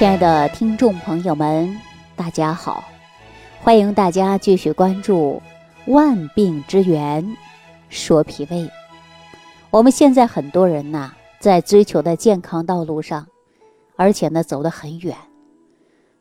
[0.00, 1.78] 亲爱的听众朋友们，
[2.16, 2.84] 大家好！
[3.60, 5.42] 欢迎大家继续关注
[5.92, 7.36] 《万病之源
[7.90, 8.62] 说脾胃》。
[9.68, 13.26] 我们现在很多人呐，在追求的健康道路上，
[13.94, 15.14] 而且呢走得很远。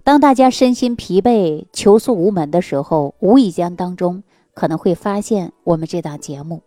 [0.04, 4.23] 当大家身心疲惫、求诉无门的时候，无意间当中
[4.54, 6.64] 可能会发现我们这档节目。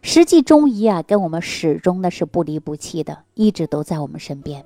[0.00, 4.64] 实际中医啊，跟我们始终呢是不离不弃的，一直都在我们身边。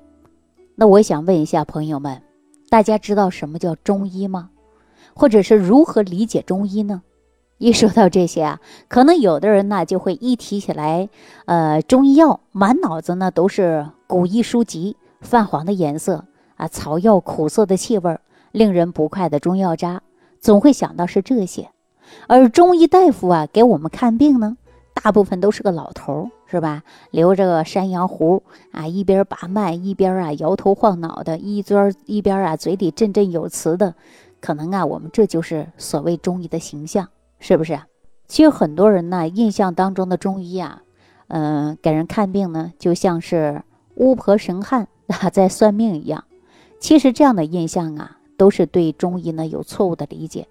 [0.83, 2.23] 那我想问一下朋友们，
[2.69, 4.51] 大家知道什么叫中医吗？
[5.15, 7.02] 或者是如何理解中医呢？
[7.59, 11.09] 一说到这些啊，可能有的人呢就会一提起来，
[11.47, 16.25] 呃，中医药，满脑子呢都是古医书籍，泛黄的颜色
[16.56, 18.19] 啊，草药苦涩的气味，
[18.51, 20.03] 令人不快的中药渣，
[20.41, 21.70] 总会想到是这些。
[22.27, 24.56] 而中医大夫啊，给我们看病呢。
[24.95, 26.83] 大部分都是个老头儿，是吧？
[27.11, 28.42] 留着个山羊胡
[28.73, 33.95] 啊，一边把脉一边啊摇头晃脑的，一边一边啊嘴里振振有词的，
[34.39, 37.08] 可能啊我们这就是所谓中医的形象，
[37.39, 37.80] 是不是？
[38.28, 40.83] 其实很多人呢印象当中的中医啊，
[41.28, 43.62] 嗯，给人看病呢就像是
[43.95, 46.25] 巫婆神汉 啊在算命一样。
[46.78, 50.48] 其实这样的印象啊，都是对中医呢有错误的理解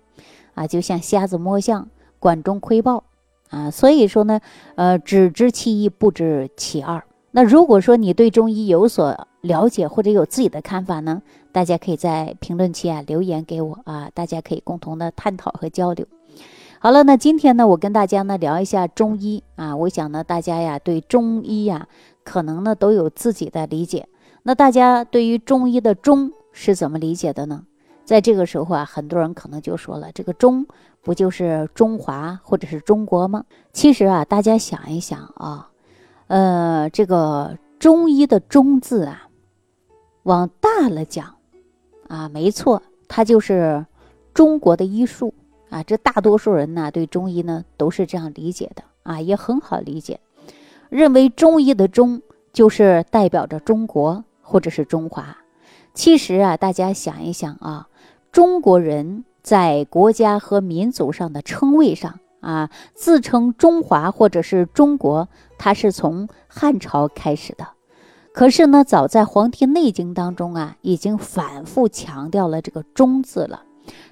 [0.55, 3.03] 啊，就像瞎子摸象，管中窥豹。
[3.51, 4.39] 啊，所以说呢，
[4.75, 7.03] 呃，只知其一，不知其二。
[7.33, 11.21] 那如果说你对中医有所了解或者有自己的看法呢，
[11.51, 16.05] 大家可以在评论区啊留言给我啊，大家可以共同的探讨和交流。
[16.79, 21.87] 好了，那今天呢，我跟大家呢聊一下中医啊，我想呢，大家呀对中医呀
[22.23, 24.07] 可能呢都有自己的理解。
[24.43, 27.65] 那大家对于中医的中是怎么理解的呢？
[28.05, 30.65] 在这个时候啊，很多人可能就说了，这个中。
[31.03, 33.43] 不就是中华或者是中国吗？
[33.73, 35.71] 其实啊，大家想一想啊，
[36.27, 39.27] 呃，这个中医的“中”字啊，
[40.21, 41.37] 往大了讲
[42.07, 43.83] 啊，没错，它就是
[44.31, 45.33] 中国的医术
[45.71, 45.81] 啊。
[45.81, 50.19] 这大多数人呢，对中医呢都是这样理解的啊，也很好理解，
[50.89, 52.21] 认为中医的“中”
[52.53, 55.35] 就是代表着中国或者是中华。
[55.95, 57.87] 其实啊，大家想一想啊，
[58.31, 59.25] 中国人。
[59.43, 65.27] 在国家和民族上的称谓上啊，自称中华或者是中国，
[65.57, 67.67] 它是从汉朝开始的。
[68.35, 73.63] 可是呢，早在《黄帝内经》当中啊，已经反复强调了这个“中”字了。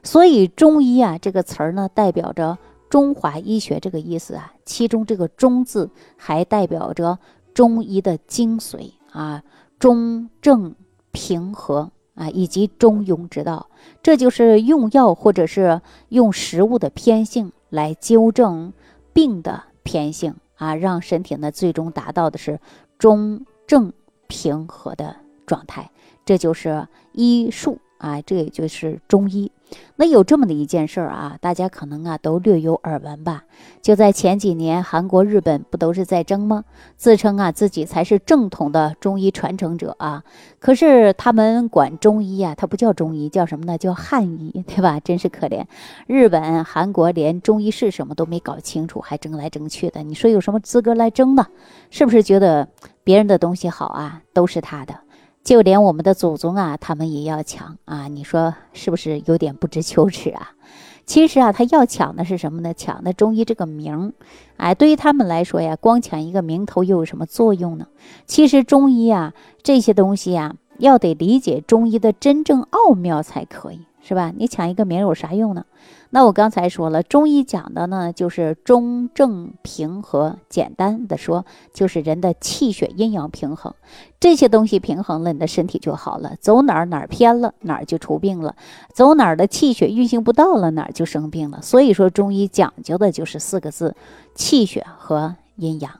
[0.01, 2.57] 所以中医啊这个词儿呢，代表着
[2.89, 4.51] 中华医学这个意思啊。
[4.65, 7.19] 其中这个“中”字还代表着
[7.53, 9.43] 中医的精髓啊，
[9.77, 10.73] 中正
[11.11, 11.91] 平和。
[12.19, 13.69] 啊，以及中庸之道，
[14.03, 18.73] 这就是用药或者是用食物的偏性来纠正
[19.13, 22.59] 病的偏性啊，让身体呢最终达到的是
[22.97, 23.93] 中正
[24.27, 25.15] 平和的
[25.45, 25.89] 状态，
[26.25, 27.79] 这就是医术。
[27.99, 29.51] 啊，这也就是中医。
[29.97, 33.43] 那有这么的一件事儿啊，大家可能啊都略有耳闻吧。
[33.83, 36.63] 就在前几年，韩国、日本不都是在争吗？
[36.97, 40.23] 自称啊自己才是正统的中医传承者啊。
[40.57, 43.77] 可是他们管中医啊，它不叫中医，叫什么呢？
[43.77, 44.99] 叫汉医，对吧？
[44.99, 45.65] 真是可怜。
[46.07, 50.01] 日本、韩国连中医是什么都没搞清楚，还争来争去的。
[50.01, 51.45] 你说有什么资格来争呢？
[51.91, 52.67] 是不是觉得
[53.03, 54.95] 别人的东西好啊，都是他的？
[55.49, 58.07] 就连我们的祖宗啊，他们也要抢啊！
[58.07, 60.51] 你说是不是有点不知羞耻啊？
[61.07, 62.71] 其实啊，他要抢的是什么呢？
[62.75, 64.13] 抢的中医这个名儿，
[64.57, 67.87] 哎，对于他们来说呀，光抢一个名头又有什么作用呢？
[68.27, 69.33] 其实中医啊，
[69.63, 73.87] 这些东西啊，要得理解中医的真正奥妙才可以。
[74.01, 74.33] 是吧？
[74.35, 75.65] 你抢一个名有啥用呢？
[76.11, 80.37] 那我刚才说了，中医讲的呢，就是中正平和。
[80.49, 83.75] 简单的说，就是人的气血阴阳平衡，
[84.19, 86.35] 这些东西平衡了，你的身体就好了。
[86.39, 88.55] 走哪儿哪儿偏了，哪儿就出病了；
[88.93, 91.61] 走哪儿的气血运行不到了，哪儿就生病了。
[91.61, 93.95] 所以说，中医讲究的就是四个字：
[94.33, 95.91] 气血和阴阳。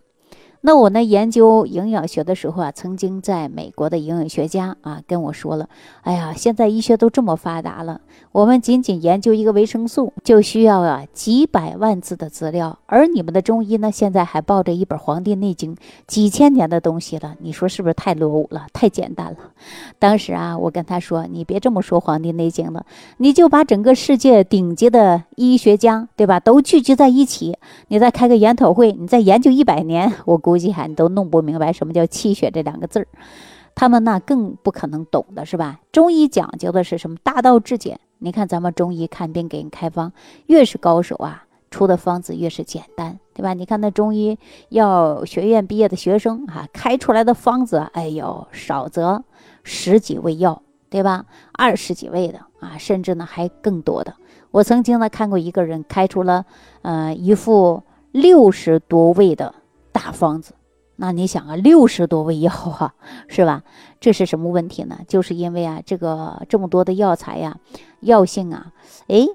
[0.61, 5.69] 那我呢，研究营养学的时候啊，曾经在美国的营养学家啊跟我说了，
[6.01, 8.01] 哎呀，现在医学都这么发达了，
[8.33, 15.75] 我们仅仅研究一个维生素就需要啊几百万字的资料，而你们的中医呢，现在还抱着一本《黄帝内经》，
[16.05, 19.37] 几千年的东西了，你说是不是太落伍了，太简单了？
[19.97, 22.85] 当时啊，我跟他说，你别这么说《黄帝内经》了，
[23.19, 27.57] 你就把整个世界顶级的医学家，对吧，都聚集在一起，
[27.87, 30.48] 你再开个研讨会，你再研究一百年，我。
[30.49, 33.07] 估计还你都弄不明白什么叫气血这两个字儿，
[33.75, 35.79] 他们那更不可能懂的是吧？
[35.91, 37.15] 中医讲究的是什么？
[37.21, 37.99] 大道至简。
[38.17, 40.11] 你看咱们中医看病给人开方，
[40.47, 43.53] 越是高手啊，出的方子越是简单，对吧？
[43.53, 44.37] 你看那中医
[44.69, 49.23] 药学院毕业的学生啊，开出来的方子，哎呦，少则
[49.63, 51.25] 十几味药，对吧？
[51.53, 54.15] 二十几味的啊，甚至呢还更多的。
[54.51, 56.43] 我曾经呢看过一个人开出了
[56.81, 59.53] 呃一副六十多味的
[60.01, 60.53] 大方子，
[60.95, 62.93] 那你想啊，六十多味药啊，
[63.27, 63.63] 是吧？
[63.99, 64.99] 这是什么问题呢？
[65.09, 67.57] 就是因为啊，这个这么多的药材呀，
[67.99, 68.71] 药性啊，
[69.07, 69.25] 哎，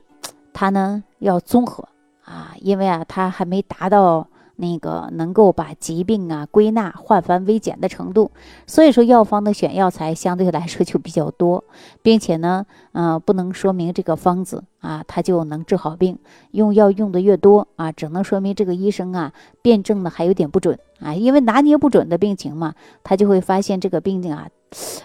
[0.55, 1.87] 它呢要综合
[2.25, 4.27] 啊，因为啊，它还没达到。
[4.57, 8.31] 那个能够把疾病啊归纳化繁为简的程度，
[8.67, 11.65] 所以说药方的选药材相对来说就比较多，
[12.03, 16.19] 并且呢，呃，不能说明这个方子啊它就能治好病，
[16.53, 20.79] 用药用的越多啊，只能说明这个医生啊辩证的还有点不准。
[21.01, 24.49] 啊，因为拿捏不准的病情嘛，他就会发现这个病啊，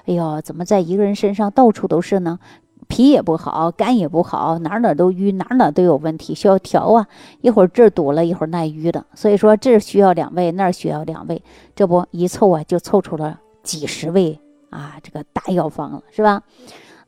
[0.06, 2.40] 哎呦，怎么在一个人身上到处都是呢？
[2.90, 7.08] 脾也不好，肝也不好，哪哪都淤，哪哪都有问题，需要调啊。
[7.40, 11.42] 一会儿这儿堵了，一会儿那淤的，所以说这需要两味，那需要两味，
[11.76, 14.38] 这不一凑啊，就凑出了几十味
[14.72, 16.42] 啊，这个大药方了，是吧？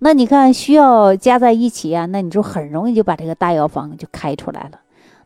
[0.04, 4.81] 那你看需要加在一起啊，那你就很容易就把这个大药方就开出来了。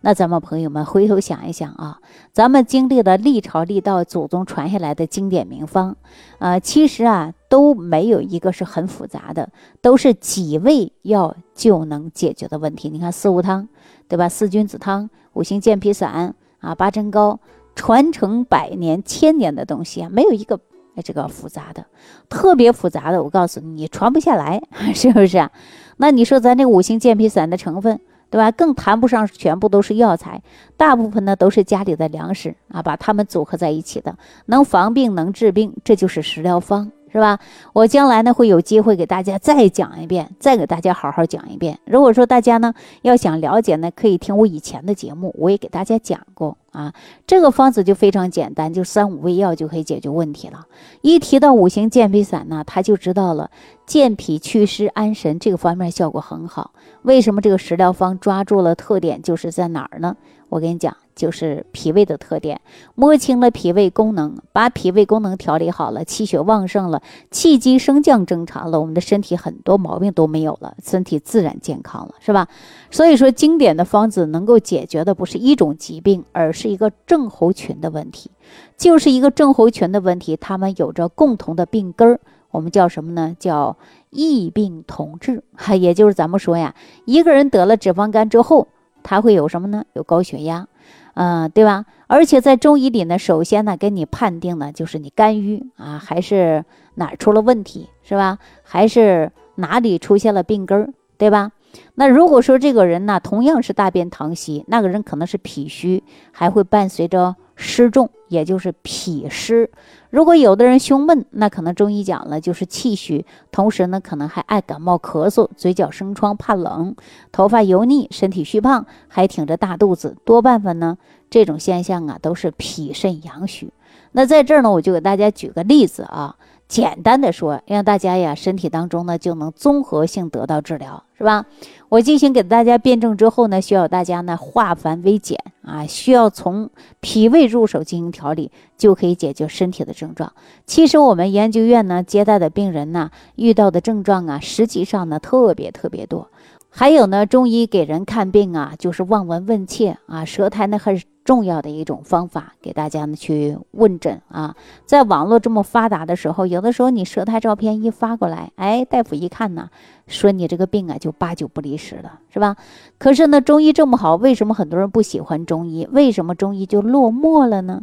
[0.06, 2.00] 那咱们朋友们回头想一想啊，
[2.32, 5.96] 咱们经历了历朝历代祖宗传下来的经典名方，
[6.38, 9.50] 呃，其实啊都没有一个是很复杂的，
[9.82, 12.88] 都是几味药就能解决的问题。
[12.88, 13.68] 你看四物汤，
[14.08, 14.30] 对吧？
[14.30, 17.40] 四君子汤、五行健脾散啊、八珍膏，
[17.74, 20.60] 传承百年、千年的东西啊，没有一个
[21.04, 21.84] 这个复杂的，
[22.30, 24.62] 特别复杂的，我告诉你，你传不下来，
[24.94, 25.52] 是不是啊？
[25.98, 28.00] 那你说咱这五行健脾散的成分？
[28.30, 28.52] 对吧？
[28.52, 30.42] 更谈不上全部都是药材，
[30.76, 34.18] 大部分呢都是家里的粮食啊，把它们组合在一起的，
[34.48, 36.92] 能防病能治病，这就是食疗方。
[37.16, 37.40] 是吧？
[37.72, 41.80] 我将来呢会有机会给大家再讲一遍，再给大家好好讲一遍。
[41.86, 42.74] 如果说大家呢
[43.04, 46.94] 要想了解呢，可以听我以前的节目，我也给大家讲过啊。
[47.26, 50.66] 这个方子就非常简单，就三五味药就可以解决问题了。
[51.00, 53.50] 一提到五行健脾散呢，他就知道了
[53.86, 56.72] 健脾祛湿安神这个方面效果很好。
[57.04, 60.18] 为什么这个食疗方抓住了特点，就是在哪儿呢？
[60.50, 60.94] 我跟你讲。
[61.16, 62.60] 就是脾胃的特点，
[62.94, 67.02] 摸清了脾胃功能，把脾胃功能调理好了，气血旺盛了，
[67.32, 72.50] 气机升降正常了，我们的身体很多毛病都没有了，身体自然健康了，是吧？
[72.92, 78.30] 所以说，经典的方子能够解决的不是一种疾病，而是一个症候群的问题，
[78.78, 82.20] 就是一个症候群的问题，他们有着共同的病根儿，
[82.52, 83.36] 我们叫什么呢？
[83.40, 83.78] 叫
[84.10, 86.76] 异病同治，哈， 也就是咱们说呀，
[87.06, 88.68] 一个人得了脂肪肝之后，
[89.02, 89.86] 他会有什么呢？
[89.94, 90.68] 有高血压。
[91.16, 91.86] 嗯，对吧？
[92.08, 96.64] 而且在中医里呢，首先呢，给你判定呢，就是你肝郁啊，还是
[96.96, 98.38] 哪儿出了问题，是吧？
[98.64, 101.52] 还是哪里出现了病根儿，对吧？
[101.96, 109.70] 那如果说这个人呢，同样是大便溏稀，那个人可能是脾虚，还会伴随着湿重，也就是脾湿。
[110.10, 116.96] 如果有的人胸闷，那可能中医讲了就是气虚，同时呢可能还爱感冒咳嗽，嘴角生疮，怕冷，
[117.32, 120.98] 头发油腻，身体虚胖，还挺着大肚子，多半分呢
[121.30, 123.72] 这种现象啊都是脾肾阳虚。
[124.12, 126.36] 那在这儿呢，我就给大家举个例子啊。
[126.68, 131.46] 简单的说，让大家呀身体当中呢就能综合性得到治疗，是吧？
[131.90, 140.34] 我进行给大家辩证之后呢，需要大家呢化繁为简啊，需要从脾胃入手进行调理，就可以解决身体的症状。
[140.66, 146.30] 其实我们研究院呢接待的病人呢遇到的症状啊，实际上呢特别特别多。
[146.70, 154.56] 还有呢，中医给人看病啊，就是望闻问切啊，舌苔呢很重要的一种方法，给大家呢去问诊啊。
[154.86, 159.70] 在网络这么发达的时候，有的时候你舌苔照片一发过来，哎，大夫一看呢，
[160.08, 162.56] 说你这个病啊就八九不离十了，是吧？
[163.00, 165.88] 可是呢，中医这么好，为什么很多人不喜欢中医？
[165.92, 167.82] 为什么中医就落寞了呢？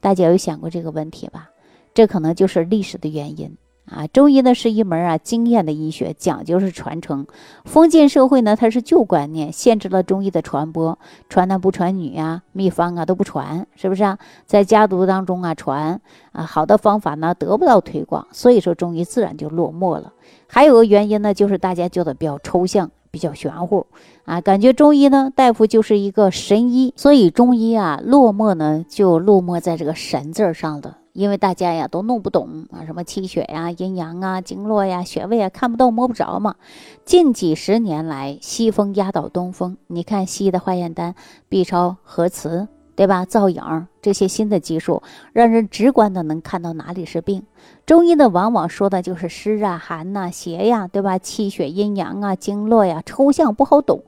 [0.00, 1.50] 大家有想过这个问题吧？
[1.94, 3.56] 这可能就是历史的原因。
[3.84, 7.26] 啊，中医呢是一门啊经验的医学，讲究是传承。
[7.64, 10.98] 封建社会呢，它是旧观念，限制了中医的传播，
[11.28, 14.18] 传男不传女啊，秘方啊都不传，是不是啊？
[14.46, 20.12] 在家族当中啊传啊，好的方法呢得不到推广，所以说中医自然就落寞了。
[20.46, 23.86] 还有个原因呢，就是大家觉得比较抽象，比较玄乎
[24.24, 30.94] 啊，感觉中医呢大夫就是一个神医，所以中医啊落寞呢就落寞在这个神字上的。
[31.12, 36.56] 因为大家呀都弄不懂啊，什么气血呀、阴阳啊、经络呀、穴位啊，看不到摸不着嘛。
[37.04, 41.14] 近几十年来，西风压倒东风，你看西医的化验单
[41.48, 42.68] ，B 超、核磁，
[43.06, 43.06] 对。
[43.06, 43.24] 吧？
[43.24, 47.44] 造影这些新的技术，让人直观的能看到哪里是病。
[47.86, 51.18] 中医呢，往往说的就是湿啊、寒呐、邪呀，对吧？
[51.18, 54.02] 气血阴阳啊、经络呀，抽象不好懂。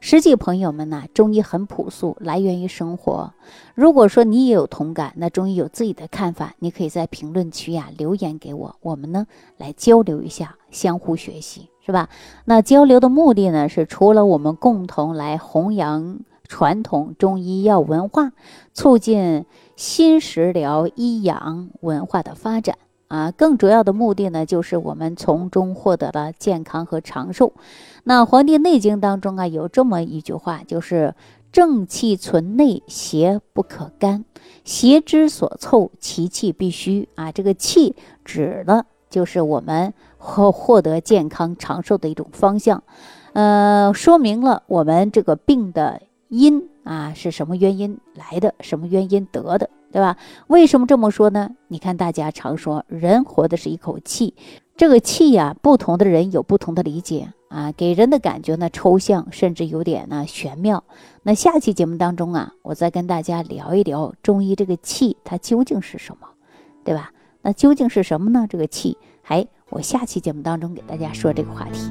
[0.00, 3.32] 实际朋友们呢，中医很朴素，来源于生活。
[3.74, 9.26] 如果说你也有同感，那中医有自己的看法，你可以在评论区呀留言给我，我们呢
[9.56, 12.08] 来交流一下，相互学习，是吧？
[12.44, 18.32] 那交流的目的呢，是除了我们共同来弘扬传统中医药文化，
[18.74, 22.76] 促进新食疗医养文化的发展。
[23.06, 27.54] 啊，更主要的目的呢，就是我们从中获得了健康和长寿。
[28.04, 31.14] 那《黄帝内经》当中啊，有这么一句话，就是
[31.50, 34.26] “正气存内，邪不可干。
[34.62, 42.82] 邪之所凑，其气必虚。”啊，这个气指的就是我们获获得健康长寿的一种方向。
[43.32, 49.68] 呃，说明了我们这个病的因啊是什么原因来的，什么原因得的。
[49.90, 50.18] 对吧？
[50.48, 51.48] 为什么这么说呢？
[51.68, 54.34] 你看，大家常说人活的是一口气，
[54.76, 60.84] 这个气呀，不同的人有不同的理解啊，给人的感觉呢抽象，甚至有点呢玄妙。
[61.22, 66.28] 那下期节目当中啊，我再跟大家聊一聊中医这个气它究竟是什么，
[66.84, 67.10] 对吧？
[67.40, 68.46] 那究竟是什么呢？
[68.46, 71.90] 这个气，哎，我下期节目当中给大家说这个话题。